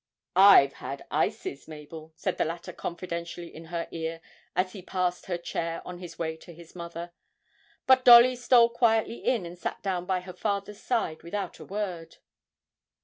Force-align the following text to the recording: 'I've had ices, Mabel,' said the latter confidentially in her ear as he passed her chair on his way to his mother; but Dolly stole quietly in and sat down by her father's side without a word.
'I've 0.35 0.73
had 0.73 1.05
ices, 1.11 1.67
Mabel,' 1.67 2.11
said 2.15 2.39
the 2.39 2.43
latter 2.43 2.73
confidentially 2.73 3.53
in 3.53 3.65
her 3.65 3.87
ear 3.91 4.19
as 4.55 4.71
he 4.71 4.81
passed 4.81 5.27
her 5.27 5.37
chair 5.37 5.79
on 5.85 5.99
his 5.99 6.17
way 6.17 6.35
to 6.37 6.53
his 6.55 6.75
mother; 6.75 7.11
but 7.85 8.03
Dolly 8.03 8.35
stole 8.35 8.69
quietly 8.69 9.23
in 9.23 9.45
and 9.45 9.59
sat 9.59 9.83
down 9.83 10.07
by 10.07 10.21
her 10.21 10.33
father's 10.33 10.81
side 10.81 11.21
without 11.21 11.59
a 11.59 11.65
word. 11.65 12.17